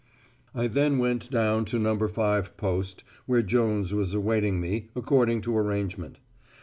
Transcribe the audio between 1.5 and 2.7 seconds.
to No. 5